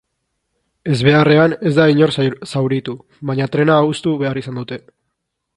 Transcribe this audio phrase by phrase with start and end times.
[0.93, 2.15] Ezbeharrean ez da inor
[2.55, 2.97] zauritu,
[3.31, 4.85] baina trena hustu behar izan dute.